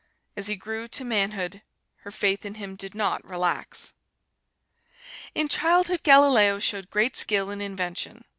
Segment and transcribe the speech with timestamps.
[0.35, 1.61] As he grew to manhood,
[1.97, 3.93] her faith in him did not relax.
[5.35, 8.25] In childhood Galileo showed great skill in invention.